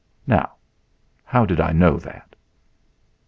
Now, 0.25 0.53
how 1.25 1.45
did 1.45 1.59
I 1.61 1.73
know 1.73 1.97
that? 1.97 2.35